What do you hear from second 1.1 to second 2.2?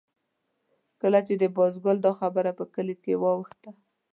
چې د بازګل دا